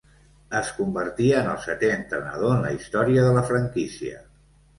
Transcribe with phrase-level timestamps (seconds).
[0.59, 4.21] Es convertia en el setè entrenador en la història de la franquícia.